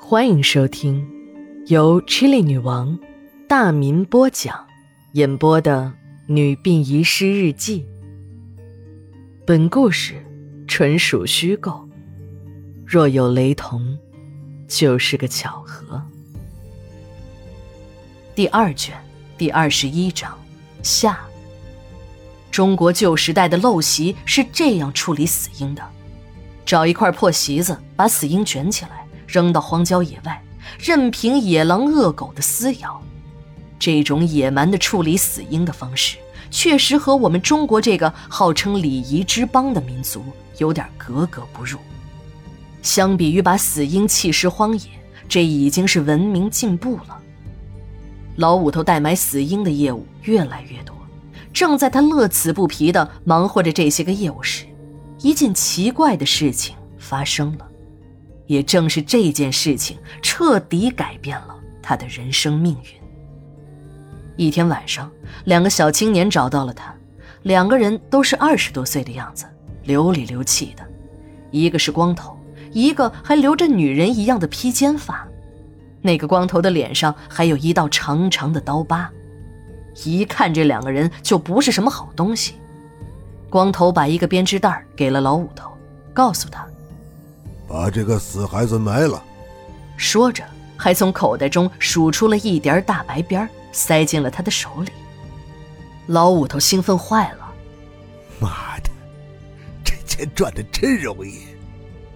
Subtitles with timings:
[0.00, 1.06] 欢迎收听
[1.66, 2.98] 由 Chili 女王
[3.46, 4.66] 大民播讲、
[5.12, 5.92] 演播的
[6.32, 7.82] 《女病遗失日记》。
[9.44, 10.24] 本故事
[10.66, 11.86] 纯属虚构，
[12.86, 13.98] 若有雷同，
[14.66, 16.00] 就是个巧合。
[18.34, 18.96] 第二卷
[19.36, 20.38] 第二十一章
[20.82, 21.18] 下。
[22.50, 25.82] 中国旧时代的陋习是这样处理死婴的：
[26.64, 28.97] 找一块破席子，把死婴卷起来。
[29.28, 30.42] 扔到荒郊野外，
[30.80, 33.00] 任凭野狼恶狗的撕咬，
[33.78, 36.16] 这种野蛮的处理死婴的方式，
[36.50, 40.24] 确实和我们中国这个号称礼仪之邦的民族
[40.56, 41.78] 有点格格不入。
[42.80, 44.84] 相比于把死婴弃尸荒野，
[45.28, 47.18] 这已经是文明进步了。
[48.36, 50.96] 老五头代买死婴的业务越来越多，
[51.52, 54.64] 正在他乐此不疲地忙活着这些个业务时，
[55.20, 57.67] 一件奇怪的事情发生了。
[58.48, 62.98] 也正是这件事情彻底改变了他的人生命运。
[64.36, 65.08] 一天晚上，
[65.44, 66.92] 两个小青年找到了他，
[67.42, 69.44] 两个人都是二十多岁的样子，
[69.84, 70.84] 流里流气的，
[71.50, 72.36] 一个是光头，
[72.72, 75.26] 一个还留着女人一样的披肩发。
[76.00, 79.10] 那个光头的脸上还有一道长长的刀疤，
[80.04, 82.54] 一看这两个人就不是什么好东西。
[83.50, 85.70] 光头把一个编织袋给了老五头，
[86.14, 86.66] 告诉他。
[87.68, 89.22] 把这个死孩子埋了，
[89.98, 90.42] 说着，
[90.74, 94.90] 还从口袋中数出了一叠大白边，塞进了他的手里。
[96.06, 97.52] 老五头兴奋坏了，
[98.40, 98.90] 妈的，
[99.84, 101.40] 这钱赚的真容易！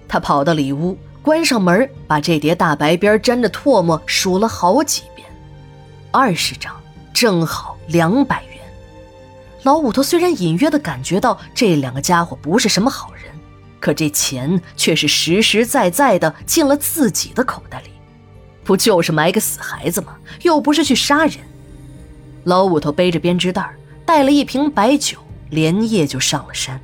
[0.08, 5.28] 他跑到里屋，关上门，把这叠大白边沾着唾沫数了好几遍，
[6.10, 6.74] 二十张，
[7.12, 8.52] 正好两百元。
[9.64, 13.11] 老五头虽然隐约的感觉到这两个家伙不是什么好人。
[13.82, 17.90] 可这钱却是实实在在的进了自己的口袋里，
[18.62, 20.14] 不就是埋个死孩子吗？
[20.42, 21.38] 又不是去杀人。
[22.44, 23.74] 老五头背着编织袋，
[24.06, 25.18] 带了一瓶白酒，
[25.50, 26.80] 连夜就上了山。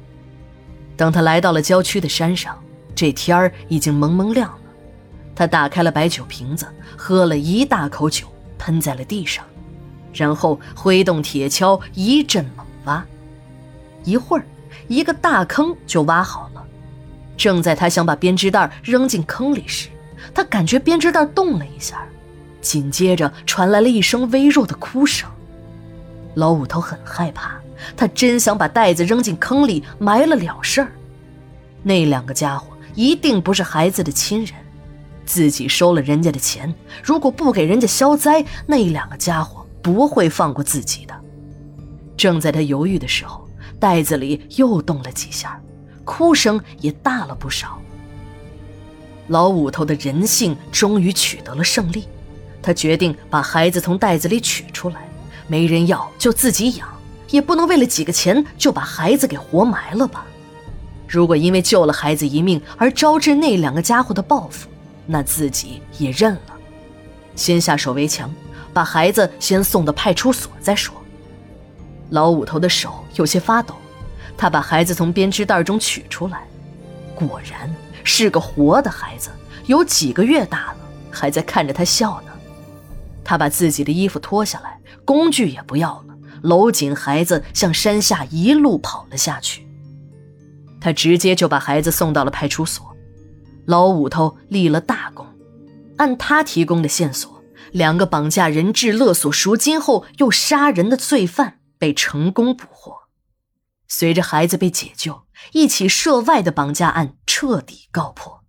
[0.97, 2.59] 等他来到了郊区的山上，
[2.97, 4.59] 这天儿已经蒙蒙亮了。
[5.37, 8.27] 他打开了白酒瓶子，喝了一大口酒，
[8.59, 9.45] 喷在了地上，
[10.13, 13.07] 然后挥动铁锹一阵猛挖，
[14.03, 14.45] 一会儿，
[14.89, 16.65] 一个大坑就挖好了。
[17.39, 19.89] 正在他想把编织袋扔进坑里时，
[20.35, 22.05] 他感觉编织袋动了一下，
[22.61, 25.31] 紧接着传来了一声微弱的哭声。
[26.35, 27.53] 老五头很害怕，
[27.97, 30.93] 他真想把袋子扔进坑里埋了了事儿。
[31.83, 34.53] 那两个家伙一定不是孩子的亲人，
[35.25, 41.15] 自己收了人家的钱，如果不给人家消灾，那两个家伙不会放过自己的。
[42.17, 45.59] 正在他犹豫的时候，袋子里又动了几下。
[46.09, 47.79] 哭声也大了不少。
[49.27, 52.09] 老五头的人性终于取得了胜利，
[52.63, 55.07] 他决定把孩子从袋子里取出来，
[55.47, 56.89] 没人要就自己养，
[57.29, 60.25] 也不能为了几个钱就把孩子给活埋了吧。
[61.07, 64.67] 如果因为救了孩子一命而招致那两个家伙的报复，
[65.05, 66.57] 那自己也认了。
[67.35, 68.35] 先下手为强，
[68.73, 70.95] 把孩子先送到派出所再说。
[72.09, 73.75] 老五头的手有些发抖。
[74.39, 76.47] 他把孩子从编织袋中取出来，
[77.15, 79.31] 果然是个活的孩子，
[79.67, 80.77] 有几个月大了，
[81.11, 82.33] 还在看着他笑呢。
[83.25, 89.67] 他把自己的衣服脱下来，工具也不要了，搂紧孩子向山下一路跑了下去。
[90.81, 92.95] 他直接就把孩子送到了派出所。
[93.67, 95.27] 老五头立了大功，
[95.97, 103.08] 按他提供的线索，两个绑架人质勒索赎金后又杀人的罪犯被成功捕获。
[103.89, 105.23] 随着孩子被解救，
[105.53, 108.45] 一起涉外的绑架案彻底告破。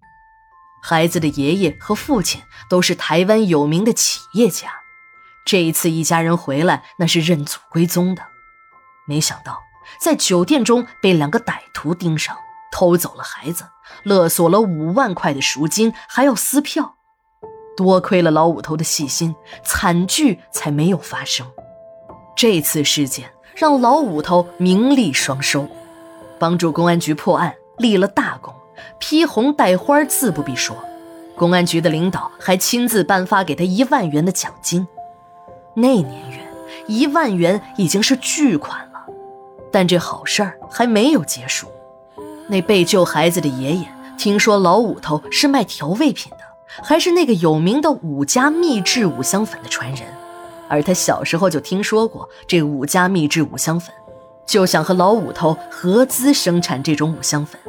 [0.84, 4.74] 孩子的爷爷和父亲都是台湾有名的企业家，
[5.46, 8.24] 这一次一家人回来，那是认祖归宗的。
[9.08, 9.60] 没想到
[10.00, 12.38] 在酒店中被两个歹徒盯上，
[12.72, 13.66] 偷走了孩子，
[14.04, 16.96] 勒索了五万块的赎金，还要撕票。
[17.76, 19.34] 多亏了老五头的细心，
[19.64, 21.50] 惨剧才没有发生。
[22.36, 23.32] 这次事件。
[23.60, 25.68] 让老五头名利双收，
[26.40, 28.54] 帮助公安局破案立了大功，
[29.00, 30.78] 披红戴花自不必说。
[31.36, 34.88] 公安局的领导还亲自颁发给他一万元的奖金。
[35.74, 36.38] 那年月，
[36.88, 39.14] 一万元已经是巨款了。
[39.70, 41.68] 但这好事儿还没有结束。
[42.48, 43.86] 那被救孩子的爷爷
[44.18, 46.38] 听说老五头是卖调味品的，
[46.82, 50.08] 还是那个有名的五家秘制五香粉的传人。
[50.70, 53.94] 而他小时候就听说过这五家秘制五香粉，
[54.46, 57.60] 就想和老五头合资生产这种五香粉。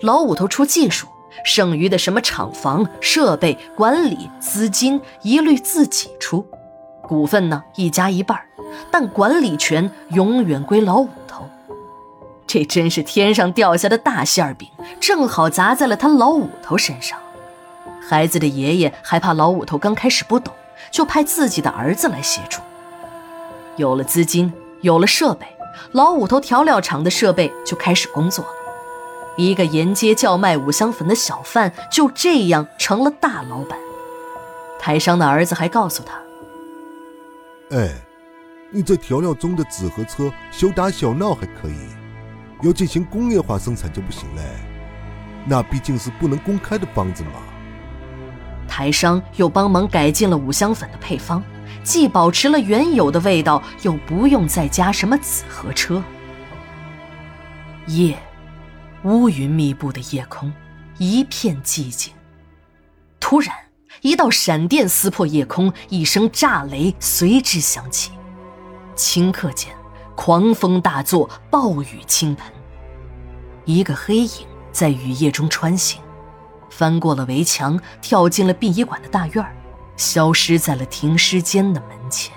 [0.00, 1.08] 老五头出技术，
[1.44, 6.46] 剩余的什么厂房、设备、管理、资金，一律自己出。
[7.02, 8.38] 股份呢，一家一半，
[8.90, 11.44] 但管理权永远归老五头。
[12.46, 14.68] 这真是天上掉下的大馅饼，
[15.00, 17.18] 正好砸在了他老五头身上。
[18.00, 20.54] 孩子的爷爷还怕老五头刚开始不懂，
[20.90, 22.60] 就派自己的儿子来协助。
[23.76, 25.46] 有了资金，有了设备，
[25.92, 28.50] 老五头调料厂的设备就开始工作了。
[29.36, 33.78] 一个沿街叫卖五香粉的小贩就这样成了大老板。
[34.80, 36.20] 台商的儿子还告诉他
[37.76, 37.94] ：“哎，
[38.70, 41.88] 你这调料中的纸和车小打小闹还可以，
[42.62, 44.42] 要进行工业化生产就不行嘞。
[45.46, 47.30] 那毕竟是不能公开的方子嘛。”
[48.68, 51.42] 台商又帮忙改进了五香粉的配方，
[51.82, 56.00] 既保持了原有的味道，又不用再加什么纸和车。
[57.86, 58.16] 夜。
[59.04, 60.52] 乌云密布的夜空，
[60.98, 62.12] 一片寂静。
[63.20, 63.54] 突然，
[64.00, 68.10] 一道闪电撕破夜空，一声炸雷随之响起。
[68.96, 69.72] 顷刻间，
[70.16, 72.52] 狂风大作，暴雨倾盆。
[73.66, 76.02] 一个黑影在雨夜中穿行，
[76.70, 79.44] 翻过了围墙，跳进了殡仪馆的大院
[79.96, 82.32] 消失在了停尸间的门前。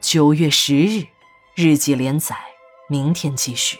[0.00, 1.06] 九月十日，
[1.54, 2.36] 日记连载，
[2.88, 3.78] 明天继续。